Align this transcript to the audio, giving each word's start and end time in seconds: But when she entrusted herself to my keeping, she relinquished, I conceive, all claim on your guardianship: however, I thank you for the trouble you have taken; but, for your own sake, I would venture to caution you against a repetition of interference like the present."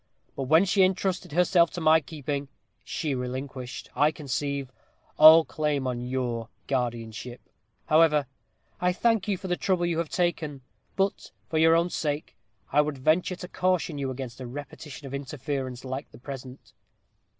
But 0.35 0.45
when 0.45 0.65
she 0.65 0.81
entrusted 0.81 1.31
herself 1.31 1.69
to 1.73 1.79
my 1.79 1.99
keeping, 2.01 2.47
she 2.83 3.13
relinquished, 3.13 3.91
I 3.95 4.09
conceive, 4.11 4.71
all 5.17 5.45
claim 5.45 5.85
on 5.85 6.01
your 6.01 6.49
guardianship: 6.65 7.39
however, 7.85 8.25
I 8.79 8.93
thank 8.93 9.27
you 9.27 9.37
for 9.37 9.47
the 9.47 9.55
trouble 9.55 9.85
you 9.85 9.99
have 9.99 10.09
taken; 10.09 10.61
but, 10.95 11.31
for 11.51 11.59
your 11.59 11.75
own 11.75 11.91
sake, 11.91 12.35
I 12.71 12.81
would 12.81 12.97
venture 12.97 13.35
to 13.35 13.47
caution 13.47 13.99
you 13.99 14.09
against 14.09 14.41
a 14.41 14.47
repetition 14.47 15.05
of 15.05 15.13
interference 15.13 15.85
like 15.85 16.09
the 16.09 16.17
present." 16.17 16.73